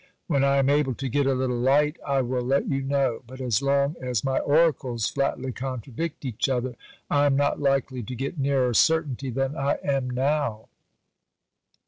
[0.25, 3.39] When I am able to get a little light I will let you know; but
[3.39, 6.73] as long as my oracles flatly contradict each other,
[7.11, 10.69] I am not likely to get nearer certainty than I am now."